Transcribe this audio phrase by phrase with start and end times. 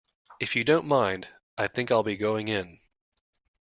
[0.39, 1.27] If you don't mind,
[1.59, 2.79] I think I'll be going in.